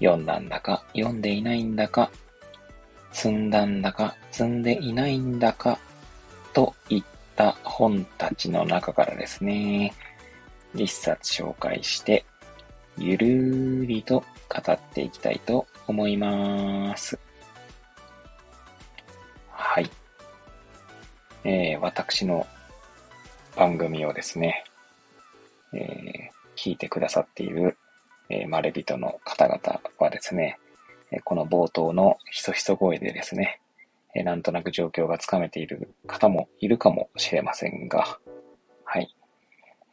[0.00, 2.10] 読んだんだか読んでいないんだか、
[3.12, 5.78] 積んだんだか積んでいないんだか、
[6.52, 7.04] といっ
[7.36, 9.94] た本たちの中からですね、
[10.74, 12.24] 一冊紹介して、
[12.98, 17.18] ゆるーりと語っていきたいと思います。
[19.50, 19.90] はい。
[21.44, 22.46] えー、私の
[23.56, 24.64] 番組をですね、
[25.72, 27.76] えー、聞いてくださっている、
[28.28, 30.58] えー、まれびとの方々はですね、
[31.10, 33.60] えこの冒頭のひそひそ声でですね、
[34.14, 38.18] えなんとなく状況がつかめている方もいるかもしれませんが、
[38.84, 39.14] はい。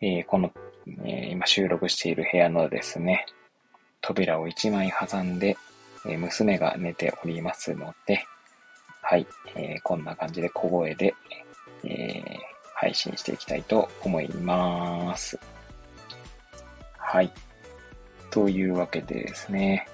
[0.01, 0.51] えー、この
[0.87, 3.25] えー、今収録している部屋のですね、
[4.01, 5.57] 扉を一枚挟んで、
[6.07, 8.25] え、娘が寝ておりますので、
[9.01, 11.13] はい、え、こんな感じで小声で、
[11.83, 12.23] え
[12.75, 15.39] 配信していきたいと思います。
[16.97, 17.31] はい。
[18.31, 19.87] というわけでですね、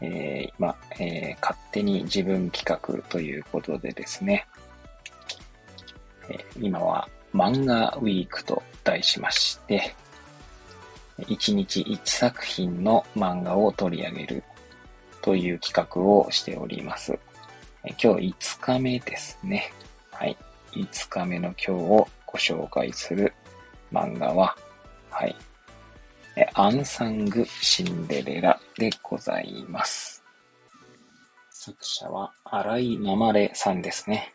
[0.00, 4.46] え今、え勝手に自分企画ということでですね、
[6.28, 9.94] え今は漫画ウィークと題しまして、
[11.18, 14.44] 1日1作品の漫画を取り上げる
[15.22, 17.18] という企画をしております。
[18.02, 19.72] 今日5日目ですね。
[20.10, 20.36] はい。
[20.72, 23.32] 5日目の今日をご紹介する
[23.92, 24.56] 漫画は、
[25.10, 25.36] はい。
[26.52, 30.22] アンサング・シンデレラでございます。
[31.48, 34.34] 作者は荒井ままれさんですね。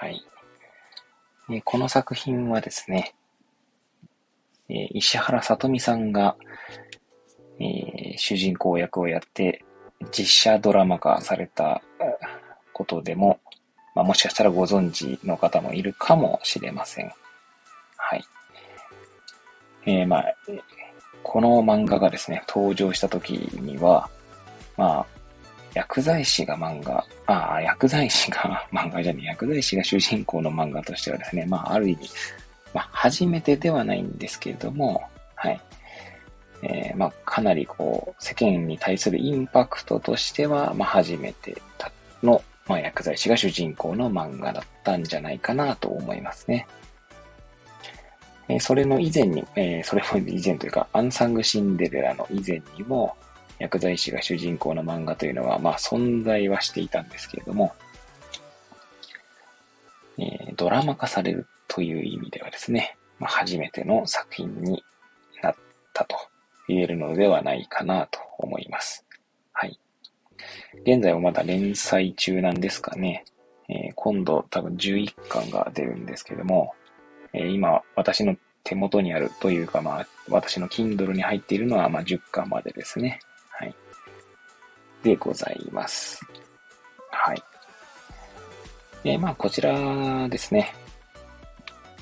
[0.00, 0.24] はい。
[1.64, 3.14] この作品はですね、
[4.68, 6.36] 石原さとみさんが、
[7.60, 9.62] え、主人公役をやって、
[10.10, 11.82] 実写ドラマ化された
[12.72, 13.40] ことでも、
[13.94, 17.12] まあ、もしかしたらご存知の方もいるかもしれません。
[17.96, 18.24] はい。
[19.84, 20.34] えー、まあ、
[21.22, 24.08] この漫画がですね、登場した時には、
[24.76, 25.06] まあ、
[25.74, 32.10] 薬剤師が漫画、ああ、薬剤師が 漫画じゃねえ、薬剤師が主人公の漫画としてはですね、まあ、ある意味、
[32.74, 35.02] まあ、初めてではないんですけれども、
[35.34, 35.60] はい。
[36.62, 41.60] えー、まあ、かなりこう、世間に対するインパクトとしては、まあ、初めて
[42.22, 46.66] の、まあ、薬剤師が主人公の漫画だったんじゃないかなと思いますね。
[48.52, 53.16] えー、それの以前に、えー、それも以前というか、アンサングシンデレラの以前にも、
[53.58, 57.72] 薬剤師が主人公の漫画というのは、まあ、存在はしていたんですけれども、
[60.18, 64.82] えー、ドラマ化されるという意味ではですね、まあ、初めての作品に
[65.42, 65.54] なっ
[65.94, 66.16] たと
[66.68, 69.06] 言えるのではないかなと思います。
[69.52, 69.78] はい。
[70.84, 73.24] 現在はまだ連載中なんですかね。
[73.68, 76.74] えー、今度多分11巻が出るんですけども、
[77.32, 83.20] え、今私の手元にあるというかまあ私の Kindle に入っているのはまあ10巻までですね。
[83.50, 83.74] はい。
[85.02, 86.24] でございます。
[87.10, 87.42] はい。
[89.04, 90.72] え、まあこちらですね。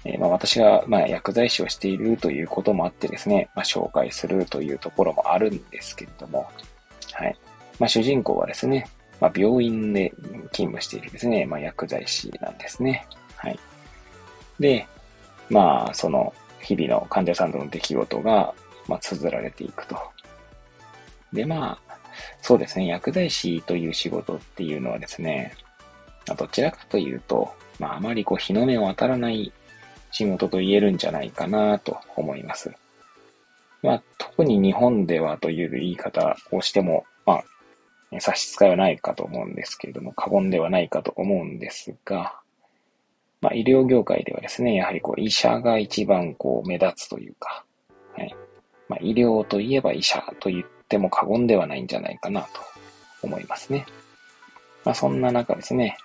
[0.04, 6.48] え、まあ、私が、まあ、薬剤師をしているということもあってですね、まあ、紹介するというところもあるんですけれども、
[7.12, 7.36] はい。
[7.78, 8.86] まあ、主人公はですね、
[9.20, 10.10] まあ、病院で
[10.52, 13.06] 勤務しているですね、まあ、薬剤師なんですね。
[13.36, 13.58] はい。
[14.58, 14.86] で、
[15.50, 18.54] まあ、その、日々の患者さんとの出来事が、
[18.86, 19.96] まあ、綴られていくと。
[21.32, 21.98] で、まあ、
[22.42, 25.54] そうですね、薬剤師という仕事っていうのはですね、
[26.36, 29.52] どちらかというと、まあ、あまりこう、日の目を当たらない
[30.10, 32.72] 仕事と言えるんじゃないかなと思います。
[33.82, 37.42] まあ、特に日本ではという言い方をしても、ま
[38.12, 42.40] あ、差し支えはないかと思うんですけれども、過言ではないかと思うんですが、
[43.40, 47.64] まあ、医療業界ではですね、やはりこう、医者が一番こう、目立つというか、
[48.16, 48.34] はい。
[48.88, 52.48] まあ、医療といえば医者と言っても過言ではないんじゃないかなと
[53.22, 53.86] 思いますね。
[54.84, 55.96] まあ、そんな中ですね、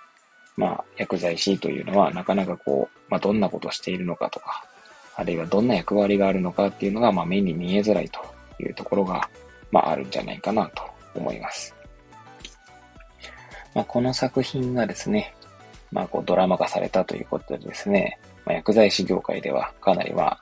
[0.57, 4.63] まあ、薬剤師というのはなかなかこう、まあ、どんなことをしているのかとか、
[5.15, 8.21] あるいはどんな役割があるのかっていうのが、まあ、目に見えづらいと
[8.61, 9.29] いうところが、
[9.71, 10.83] まあ、あるんじゃないかなと
[11.15, 11.75] 思います。
[13.73, 15.33] まあ、この作品がですね、
[15.91, 20.39] まあ、こう、ドラマ化されたということでですね、まあ、薬剤師業界ではかなりは、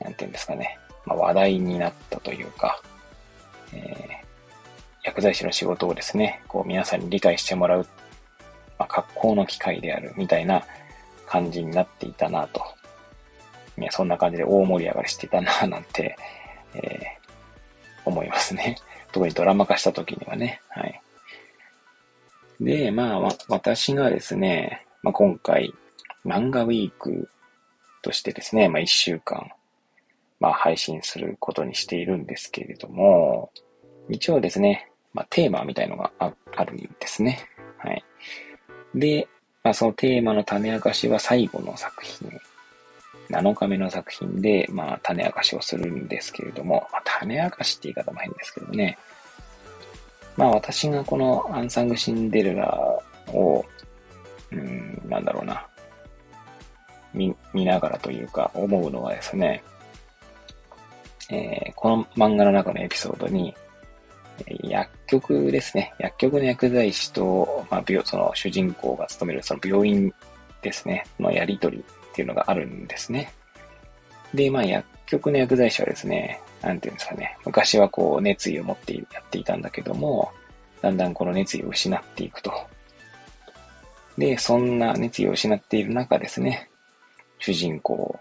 [0.00, 2.80] なんていうんですかね、まあ、話題になったというか、
[3.72, 4.30] えー、
[5.04, 7.86] 薬剤師の仕事をですね、こう皆さんに理解してもらう、
[8.78, 10.64] まあ、格好の機会であるみたいな
[11.26, 12.62] 感じになっていたなと。
[13.78, 16.16] いや、そんな感じで大盛り上がりしていたな なんて、
[16.74, 18.76] えー、思いますね。
[19.12, 20.60] 特にドラマ化した時にはね。
[20.68, 21.00] はい。
[22.60, 25.72] で、まあ、私がですね、まあ、今回、
[26.24, 27.30] 漫画ウィーク
[28.02, 29.50] としてですね、まあ、一週間、
[30.38, 33.50] まあ、配信することにしているんですけれども、
[34.10, 37.48] 一応ですね、まあ、テーマみたいのがああるんですね。
[37.78, 38.04] はい。
[38.94, 39.26] で、
[39.62, 42.30] まあ、そのテーマの種明かしは最後の作品、
[43.30, 48.98] 7日目の作品で、まあ、種明かしをするんですけれども、まあ、種明かしって言い方も変ですけどね。
[50.36, 52.98] まあ、私がこのアンサングシンデレラ
[53.28, 53.64] を、
[54.52, 55.66] うん、なんだろうな、
[57.12, 59.62] 見、見ながらというか思うのはですね、
[61.30, 63.54] えー、この漫画の中のエピソードに、
[64.62, 65.92] 薬局ですね。
[65.98, 70.12] 薬局の薬剤師と、まあ、病、その主人公が勤めるその病院
[70.62, 73.32] ですね、のやりとりっていうのがあるんですね。
[74.34, 80.30] で、まあ、薬局の薬剤師はですね、なんていうんですかね、昔はこう、熱意を持ってやっていたんだけども、
[80.82, 82.52] だんだんこの熱意を失っていくと。
[84.18, 86.68] で、そんな熱意を失っている中ですね、
[87.38, 88.18] 主人公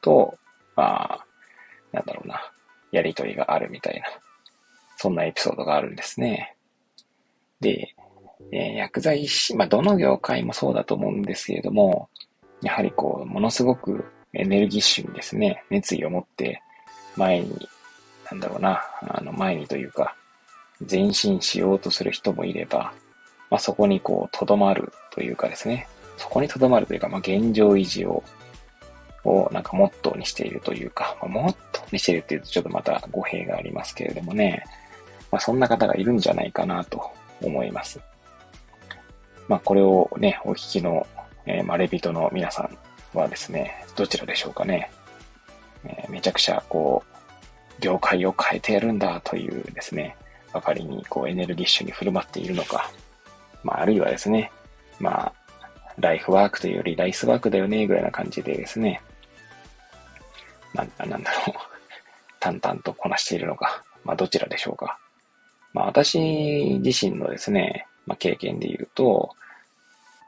[0.00, 0.38] と、
[0.76, 1.26] まあ、
[1.92, 2.52] なんだろうな、
[2.92, 4.06] やりとりがあるみたいな、
[4.96, 6.54] そんなエピソードがあるんですね。
[7.60, 7.94] で、
[8.52, 12.08] えー、薬剤師、まあ、どの業界もそうだと思うんですけれども、
[12.60, 16.62] やはりこう、ものすごくエネルギッシュにですね、熱意を持って
[17.16, 17.68] 前に、
[18.30, 20.14] なんだろうな、あの前にというか、
[20.90, 22.92] 前進しようとする人もいれば、
[23.50, 25.86] まあ、そこにこう、とどまるというかですね、
[26.16, 28.22] そこにとどまるというか、まあ、現状維持を、
[29.24, 34.64] をなんかモットーにしているというか、まあ、モットーにしているっていうとちょっとまた語弊がありますけれどもね、
[35.30, 37.10] まあ、そんな方がいるんじゃないかなと
[37.40, 38.00] 思います。
[39.48, 41.06] まあ、これをね、お聞きの、
[41.46, 42.78] えー、まあ、レビトの皆さん
[43.18, 44.90] はですね、どちらでしょうかね。
[45.86, 50.16] え、めちゃくちゃ、こう、業界を変えてやるんだというですね、
[50.52, 52.90] ばかりに、こう、エネルギッシュに振る舞っているのか、
[53.62, 54.50] まあ、あるいはですね、
[54.98, 55.32] まあ、
[55.98, 59.00] ライフワークというよりライスワークだよね、ぐらいな感じでですね、
[60.74, 61.56] な、なんだろう、
[62.40, 64.98] 淡々とこなしているのか、まあ、どちらでしょうか。
[65.72, 66.18] まあ、私
[66.82, 69.34] 自身のですね、まあ、経験で言うと、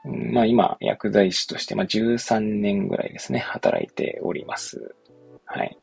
[0.05, 4.93] まあ今、薬剤師として、まあ13年ぐらいですね、働いております。
[5.55, 5.77] はい。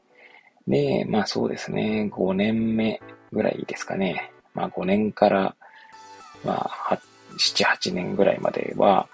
[0.69, 3.01] で、まあそうですね、5年目
[3.33, 4.31] ぐらいですかね。
[4.55, 5.57] まあ5年から、
[6.45, 6.99] まあ
[7.39, 9.09] 7、8年ぐらいまでは、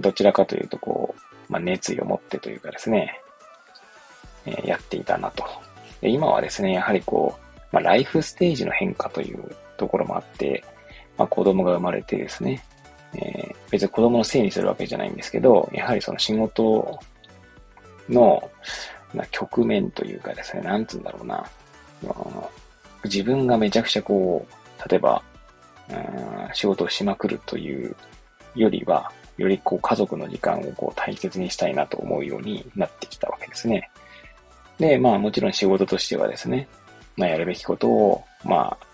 [0.00, 3.20] どちらかというとこう、まあ熱意を持ってというかですね、
[4.46, 5.44] えー、やっていたなと。
[6.00, 10.64] で今はですね、やはりこう、まあライフステージの変化というところもあって、
[11.16, 12.64] まあ子供が生まれてですね、
[13.14, 16.98] えー、別に子供のせいにするわけじゃないんですけど、やはりその仕事
[18.08, 18.50] の、
[19.16, 21.44] な局面というかですね、なんつうんだろうな、
[23.04, 25.22] 自分がめちゃくちゃこう、例えば、
[26.52, 27.94] 仕事をしまくるという
[28.54, 33.90] よりは、よりこう家族の時間をこう大切にしたいなと思うようになってきたわけですね。
[34.78, 36.68] で、まあもちろん仕事としてはですね、
[37.16, 38.86] まあやるべきことを、まあ、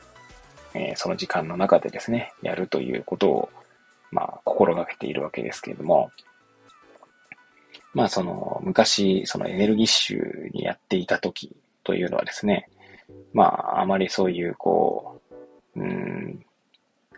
[0.75, 3.50] えー、その時間の中でですね、やるということを、
[4.12, 6.10] まあ、心がけているわけですけれども、
[7.93, 12.69] まあ、その、昔、そのエネルギッシュにやっていた時というのはですね、
[13.32, 15.20] まあ、あまりそういう、こ
[15.77, 16.44] う、うん、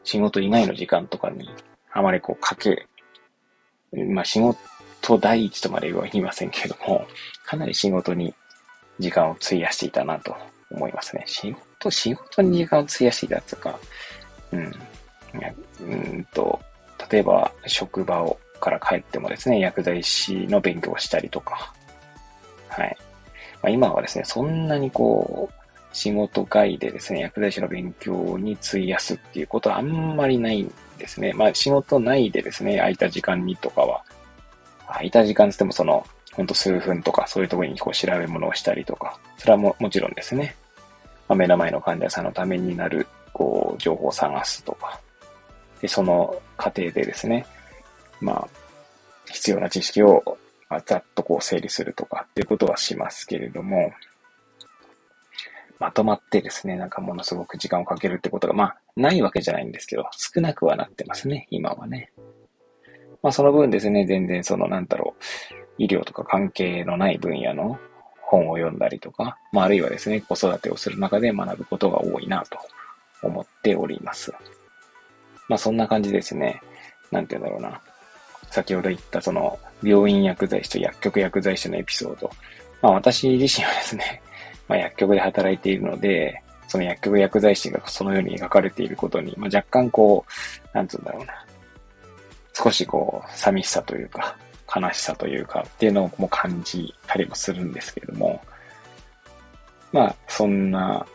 [0.04, 1.48] 仕事以外の時間とかに、
[1.92, 2.86] あまりこう、かけ、
[3.92, 7.06] まあ、仕事第一とまでは言いませんけれども、
[7.44, 8.34] かなり仕事に
[8.98, 10.34] 時間を費やしていたなと
[10.70, 11.24] 思いますね。
[11.26, 13.78] 仕事、仕事に時間を費やしていたとか、
[14.52, 14.72] うん、
[15.80, 16.60] うんと、
[17.10, 21.74] 例えば職場をから帰ってもですね、薬剤師の勉強をしたりとか、
[22.68, 22.96] はい。
[23.60, 25.54] まあ、今はですね、そんなにこう、
[25.92, 31.32] 仕事外でですね、薬剤師の勉強に費やすっていうことはあんまりないんですね。
[31.34, 34.02] まあ仕事内でですね、空いた時間にとかは、
[34.86, 40.54] 空いた時間つってもその、ほんと数分とかそういうところにこう調べ物をしたりとか、それはももちろんですね、
[41.28, 44.98] まあ、目の前の患者さんのためになる、こう、情報を探すとか、
[45.80, 47.44] で、その過程でですね、
[48.22, 48.48] まあ、
[49.30, 50.38] 必要な知識を、
[50.86, 53.92] ざっとこう整理するとかっていうことはしますけれども、
[55.78, 62.12] まとまってですね、なんかものすごく時間をかけるってことが、まあ、ないわけじゃないんですけど、少なくはなってますね、今はね。
[63.22, 65.22] まあ、その分ですね、全然その、なんだろう、
[65.78, 67.78] 医療とか関係のない分野の
[68.20, 72.58] 本を読んだりとか、まあ、あるいはですね、子育てをする中で学ぶことが多いなと
[73.22, 74.32] 思っております。
[75.48, 76.60] まあそんな感じですね。
[77.10, 77.80] なんて言うんだろうな。
[78.52, 82.30] 先ほど言ったその病院薬剤師と薬局薬剤師のエピソード。
[82.82, 84.20] まあ私自身はですね、
[84.68, 91.46] まあ薬局で働いているので、その薬局薬剤師がそのように描かれていることに、まあ若干こう、なんつうんだろうな。
[92.52, 94.36] 少しこう、寂しさというか、
[94.74, 98.38] 悲しさというかっていうのをも感じたりもするんですけれども、
[99.92, 101.06] まあそんな、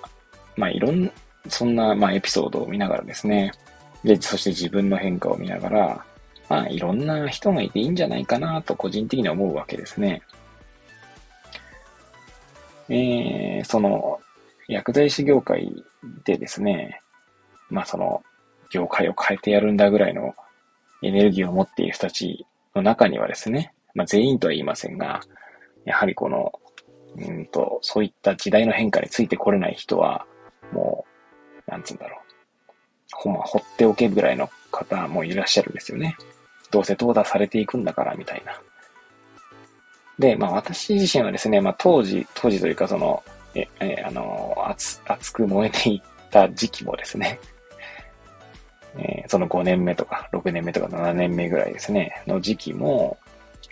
[0.55, 1.11] まあいろん、
[1.49, 3.51] そんなまあエピソードを見ながらですね、
[4.03, 6.05] で、そして自分の変化を見ながら、
[6.49, 10.21] まあいろんな人がいていいんじゃないかなと個人的には思うわけですね。
[12.89, 14.19] えー、その、
[14.67, 15.83] 薬剤師業界
[16.23, 17.01] でですね、
[17.69, 18.23] まあその、
[18.69, 20.35] 業界を変えてやるんだぐらいの
[21.01, 25.21] エネルギーを持っている人たちの中にはですね、まあ全員とは言いませんが、
[25.85, 26.51] やはりこの、
[27.17, 30.25] うんと、そういった時代の変化についてこれない人は、
[30.71, 31.05] も
[31.67, 32.27] う、なんつうんだろう。
[33.13, 36.15] ほ、まあ、放っておけぐらいの方もいらっしゃるんですよね。
[36.71, 38.53] どうせ淘汰されていくんだから、みたいな。
[40.19, 43.23] で、まあ私自身はですね、まあ当時、当時というかその、
[43.55, 47.39] え、えあの、熱、熱く燃えていった時期もですね、
[48.97, 53.17] えー、その5年目とか6年目とか7年目ぐらいですね、の時期も、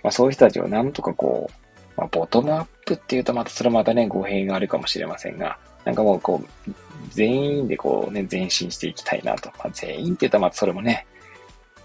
[0.04, 6.72] まあそういう人たちをなんとかこう、まあボトムアップっていうとまたそれまたね、語弊があるかもしれませんが、なんかもうこう、
[7.10, 9.50] 全員でこうね、前進していきたいなと。
[9.60, 11.06] まあ、全員って言うとまたそれもね、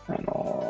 [0.09, 0.70] あの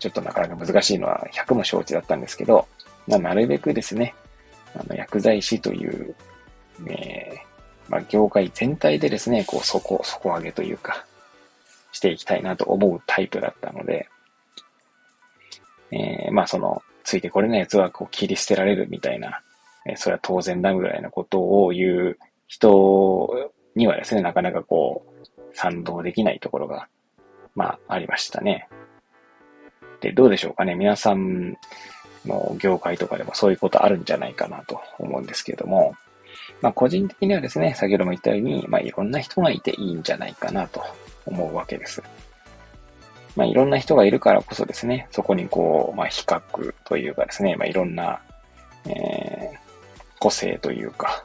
[0.00, 2.66] ちょっとなかなか難しいのは100も承知だったんですけど、
[3.06, 4.14] まあ、なるべくですね、
[4.74, 6.14] あの、薬剤師という、
[6.86, 11.04] えー、まあ、業界全体でですね、こう、底、底上げというか、
[11.92, 14.08] していきたいなと思うタイプだったので、
[15.90, 19.40] えー、まあ、その、ついてこれない奴はこう切り捨てられるみたいな、
[19.86, 26.88] えー、それは当然だぐらいのことを言う人にはですね、なかなかこう、賛同できないところが、
[27.54, 28.68] まあ、ありましたね。
[30.00, 30.74] で、どうでしょうかね。
[30.74, 31.56] 皆さん
[32.26, 35.94] の業界とかでもそういうことあるんじゃないかなと思うんですけれども、
[36.60, 40.82] まあ、個人的にはですね、先ほども言ったように、まあ、いろんな人がいていいんじゃないかなと
[41.26, 42.02] 思うわけです。
[43.36, 48.20] まあ、いろんな人がいるからこそですね、そこにこう、まあ、比較というかですね、まあ、いろんな、
[48.86, 49.58] えー、
[50.18, 51.24] 個性というか、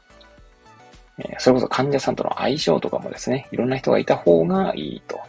[1.18, 5.20] えー、それこそ患者さんとの相性とかもですね、いろんな人がいた方がいいと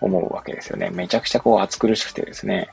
[0.00, 0.90] 思うわけですよね。
[0.90, 2.68] めちゃくちゃこう暑苦しくてですね、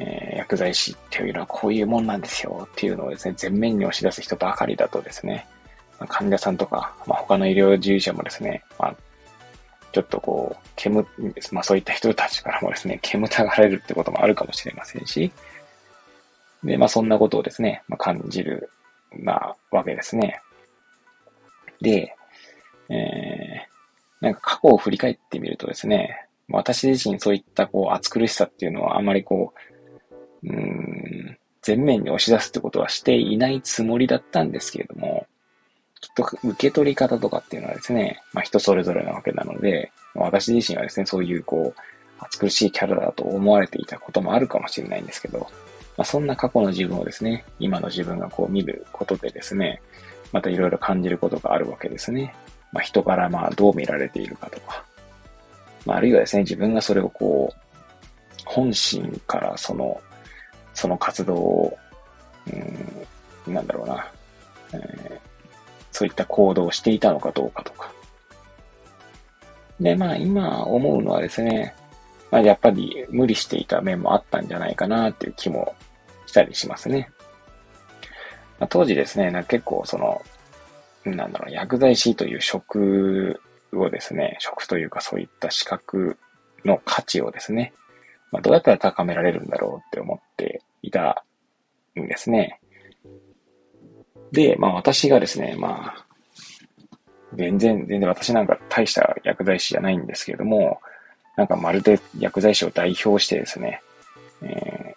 [0.00, 5.46] えー、薬剤師っていうのはこういうもんなんですよっていうのをですね、前面に押し出す人ばかりだとですね、
[5.98, 8.96] ま、患者さんとか、まあ、他の医療従事者もですね、まあ、
[9.92, 11.06] ちょっとこう、煙、
[11.50, 15.32] まあそういった人たちからもですね、煙たがられるってこともあるかもしれませんし、
[16.62, 18.70] で、まあそんなことをですね、まあ、感じる、
[19.18, 20.40] まあ、わけですね。
[21.80, 22.14] で、
[22.90, 29.77] えー、なんか過去を振り返ってみるとですね、私自身そういったこう、暑苦しさっていうのはあんまりこう、
[30.44, 35.26] うん、前面に押し出すってことはしていないつもりだったんですけれども、
[36.00, 41.80] きっと受け取り方とかっていうのはですね、まあ人それぞれなわけなので、私自身はですね、そういうこう、
[42.20, 45.40] 暑苦しいキャラだと思われていたこともあるかもしれないんですけど、
[45.96, 49.80] まあ、そんな過去の自分をですね、今の自分がこう見ることでですね、
[50.32, 52.34] またいろいろ感じることがあるわけですね。
[52.72, 54.84] まあ、人からまあどう見られているかとか、
[55.86, 57.58] まあ、あるいはですね、自分がそれをこう、
[58.44, 60.00] 本心からその、
[60.78, 61.78] その活動を、
[63.46, 64.12] うん、なんだろうな、
[64.72, 65.18] えー、
[65.90, 67.90] そういった行動をしていたのかどうかとか。
[69.80, 71.74] で、まあ今思うのはですね、
[72.30, 75.74] まあやっぱり無理していた面もあったんじゃないかなっていう気も
[76.26, 77.10] したりしますね。
[78.60, 80.22] まあ、当時ですね、なんか結構その、
[81.04, 83.40] なんだろう、薬剤師という職
[83.72, 86.18] をですね、職というかそういった資格
[86.64, 87.72] の価値をですね、
[88.30, 90.27] まあ、どうやったら高められるんだろうって思って
[90.88, 91.24] いた
[91.98, 92.60] んですね。
[94.32, 96.06] で、まあ私がですね、まあ、
[97.34, 100.80] 全然、全然私なんか大した薬剤師じゃないんですけれども、
[101.36, 103.82] なんかまるで薬剤師を代表してですね、
[104.42, 104.94] え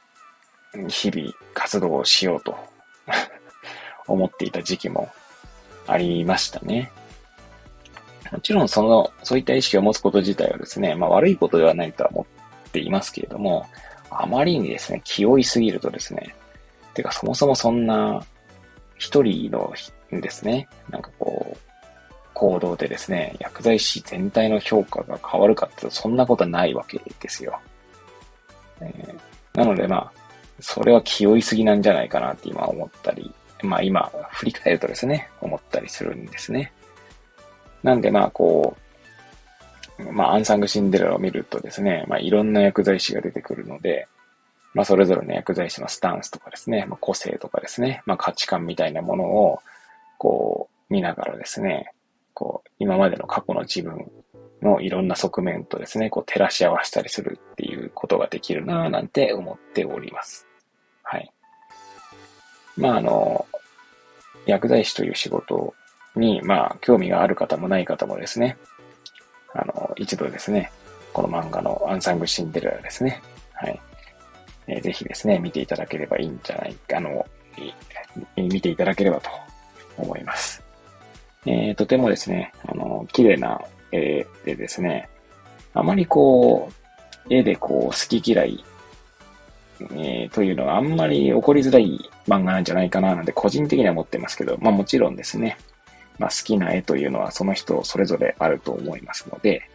[0.74, 2.57] ー、日々活動をしようと
[4.07, 5.10] 思っていた時期も
[5.88, 6.91] ありましたね。
[8.31, 12.25] もちろんその、そういった意識を持つこと自体はですね、まあ悪いことではないとは思
[12.69, 13.67] っていますけれども、
[14.12, 16.36] あまりにですね、気負いすぎるとですね、
[16.94, 18.24] てかそもそもそんな
[18.98, 19.74] 一人の
[20.12, 21.58] ですね、なんかこう、
[22.34, 27.60] 行動でですね、薬剤師全体の評価が変わるかってそんなことはないわけですよ。
[28.82, 30.12] えー、なのでまあ、
[30.60, 36.74] それは気負いすぎなんじゃないかなって今思ったり、まあ今、振り返るとですね、思ったりするんですね。
[37.84, 38.90] なんでまあこう
[40.12, 44.08] まあ、アンサングシンデレラを見るとですね、まあ、いろんな薬剤師が出てくるので、
[44.74, 49.60] まあ、それぞれの薬剤師のスタンスとかですね、まあ、個性とかですね、まあ、価値観みたいなものを、
[50.17, 51.93] こう、見ながらですね、
[52.34, 54.10] こう、今までの過去の自分
[54.62, 60.48] のいろんな側面とですね、こう、照らし合わせたりするっていうことができるなぁなんて思っております。
[61.03, 61.31] はい。
[62.77, 63.46] まあ、あの、
[64.46, 65.74] 薬剤師という仕事
[66.15, 68.58] に、まあ、興味がある方もない方もですね、
[69.53, 70.72] あの、一度ですね、
[71.13, 73.22] この漫画のアンサングシンデレラですね。
[73.53, 73.79] はい。
[74.67, 77.25] えー、ぜひですね、見ていただければいいんじゃないか、あの、
[78.36, 79.29] 見ていただければと
[79.98, 80.63] 思います。
[81.46, 83.60] えー、とてもですね、あの、綺麗な
[83.91, 85.10] 絵でですね、
[85.74, 86.70] あまりこ
[87.29, 88.63] う、絵でこう、好き嫌い、
[89.79, 95.58] えー、というのはあんまり起こりづらい漫画なんじゃないかななんて個人的には思ってますけど、まあもちろんですね、
[96.20, 99.70] まあ好きな絵というのはその人それぞれあると思いますので、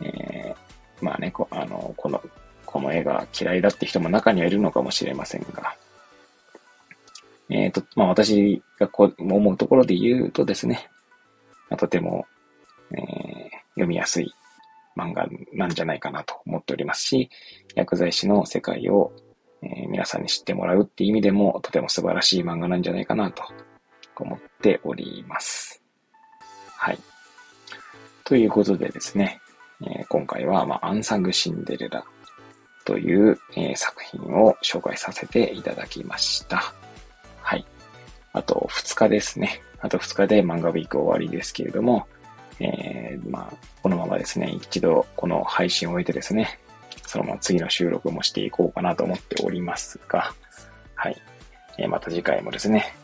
[0.00, 2.22] えー、まあね、こあの、この、
[2.64, 5.76] この絵が嫌いだって人も中にはいるのかもしれませんが、
[7.48, 10.88] えっ、ー、と、まあ私がこう思うところで言うとですね、
[11.70, 12.26] まあ、とても、
[12.92, 13.00] えー、
[13.74, 14.32] 読みやすい
[14.96, 17.30] 漫画なんじゃないかなと思っておりますし、
[17.74, 19.12] 薬剤師の世界を、
[19.62, 23.44] えー、皆さんに知ってもらうっていう意味でもとても素晴らしい漫画なんじゃないかなと
[24.24, 25.82] 思っております。
[26.76, 26.98] はい。
[28.24, 29.40] ということでですね、
[29.82, 32.04] えー、今回は、まあ、アンサングシンデレラ
[32.84, 36.72] という、えー、作品を紹介させていただきました。
[37.40, 37.66] はい。
[38.32, 39.62] あと2日ですね。
[39.80, 42.06] あと2日で漫画ウィーク終わりですけれども、
[42.60, 46.58] えー、まあ、このままですね、一度この配信を終えてですね、
[47.06, 50.32] そのまま次の収録もしていこうかなと思っておりますが、
[50.94, 51.22] はい。
[51.78, 52.94] えー、また次回もですね、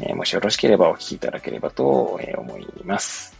[0.00, 3.36] え、もしよろしければお聞きいただければと思います。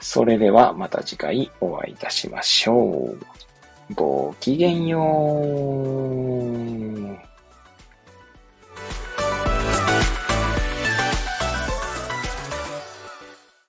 [0.00, 3.94] それではまた次回お会いいたしましょう。
[3.94, 5.00] ごきげんよ
[7.26, 7.29] う。